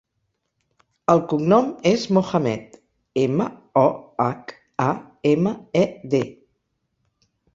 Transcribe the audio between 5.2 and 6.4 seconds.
ema, e, de.